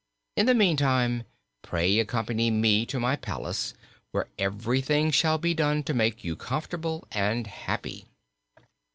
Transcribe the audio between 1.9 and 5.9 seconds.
accompany me to my palace, where everything shall be done